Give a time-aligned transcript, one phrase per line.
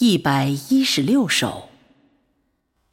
[0.00, 1.68] 一百一十六首，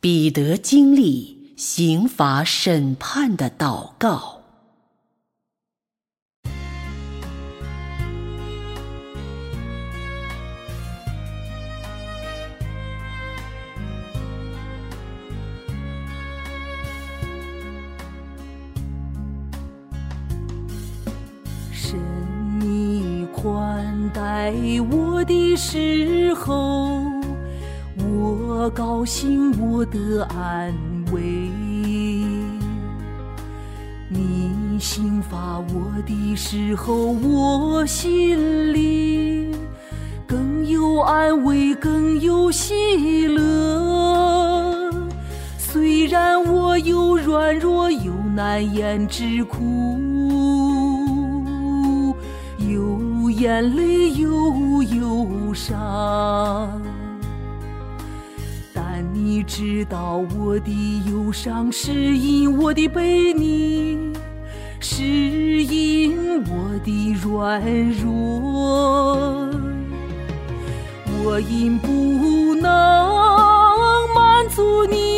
[0.00, 4.37] 彼得经历刑罚审判的祷告。
[23.40, 24.52] 宽待
[24.90, 27.00] 我的时候，
[27.96, 30.74] 我高兴，我得安
[31.12, 31.20] 慰。
[34.08, 39.54] 你刑罚我的时候，我心里
[40.26, 44.90] 更有安慰，更有喜乐。
[45.56, 50.17] 虽然我有软弱，有难言之苦。
[53.38, 56.82] 眼泪又忧伤，
[58.74, 64.12] 但你知道我的忧伤是因我的背逆，
[64.80, 69.48] 是因我的软弱，
[71.22, 72.68] 我因不能
[74.16, 75.17] 满足你。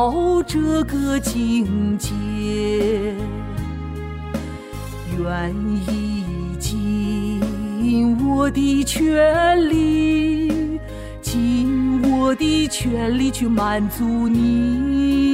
[0.00, 2.08] 到这个境界，
[5.18, 5.54] 愿
[5.86, 6.24] 意
[6.58, 10.80] 尽我的全力。
[11.20, 15.29] 尽我的全力去满足你，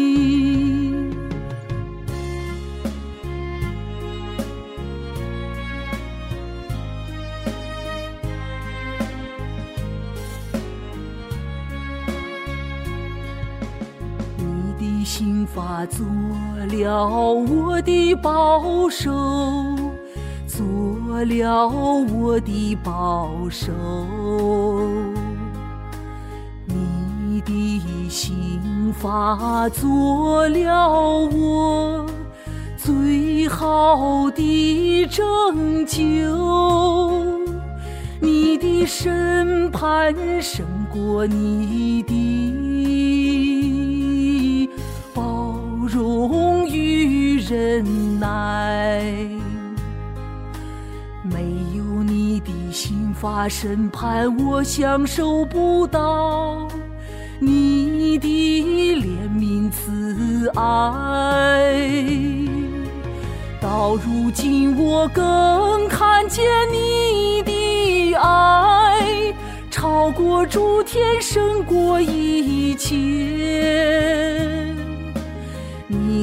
[15.06, 16.04] 心法做
[16.68, 19.12] 了我的保守，
[20.48, 23.72] 做了我的保守。
[26.66, 32.04] 你的心法做了我
[32.76, 36.02] 最好的拯救，
[38.20, 40.12] 你的审判
[40.42, 42.25] 胜过你的
[48.26, 49.02] 忍耐，
[51.22, 51.38] 没
[51.76, 56.68] 有你的刑法审判，我享受不到。
[57.38, 58.26] 你的
[59.00, 61.84] 怜悯慈爱，
[63.60, 69.32] 到如今我更看见你的爱，
[69.70, 74.65] 超过诸天，胜过一切。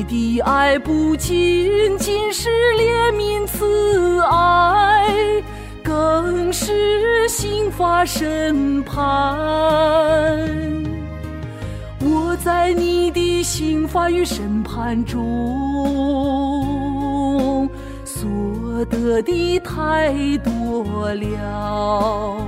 [0.05, 5.07] 你的爱不仅仅是怜悯慈爱，
[5.81, 8.99] 更是刑罚审判。
[12.01, 15.19] 我在你的刑罚与审判中
[18.03, 22.45] 所得的太多了，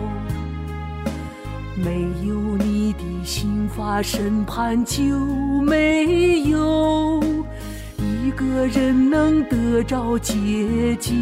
[1.78, 5.02] 没有你的刑罚审判，就
[5.62, 7.24] 没有
[8.36, 11.16] 个人能得着洁净。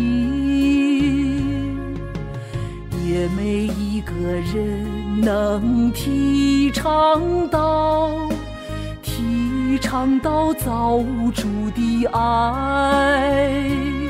[3.06, 4.14] 也没一个
[4.54, 8.10] 人能体尝到，
[9.04, 11.44] 体尝到造物主
[11.76, 14.03] 的爱。